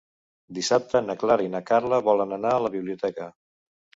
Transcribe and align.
Dissabte 0.57 1.01
na 1.09 1.15
Clara 1.25 1.45
i 1.49 1.51
na 1.57 1.61
Carla 1.67 2.01
volen 2.09 2.35
anar 2.39 2.53
a 2.57 2.65
la 2.67 2.71
biblioteca. 2.79 3.29